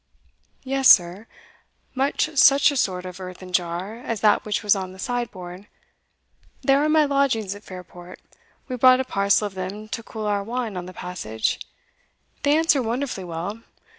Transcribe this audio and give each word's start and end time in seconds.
"Yes, 0.63 0.89
sir, 0.89 1.27
much 1.93 2.31
such 2.35 2.71
a 2.71 2.75
sort 2.75 3.05
of 3.05 3.19
earthen 3.21 3.53
jar 3.53 3.97
as 3.99 4.21
that 4.21 4.43
which 4.45 4.63
was 4.63 4.75
on 4.75 4.93
the 4.93 4.97
sideboard. 4.97 5.67
They 6.63 6.73
are 6.73 6.85
in 6.85 6.91
my 6.91 7.05
lodgings 7.05 7.53
at 7.53 7.61
Fairport; 7.63 8.19
we 8.67 8.77
brought 8.77 8.99
a 8.99 9.03
parcel 9.05 9.45
of 9.45 9.53
them 9.53 9.87
to 9.89 10.01
cool 10.01 10.25
our 10.25 10.43
wine 10.43 10.75
on 10.75 10.87
the 10.87 10.91
passage 10.93 11.59
they 12.41 12.57
answer 12.57 12.81
wonderfully 12.81 13.25
well. 13.25 13.61